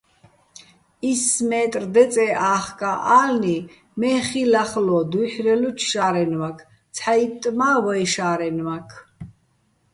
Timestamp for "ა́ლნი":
3.19-3.57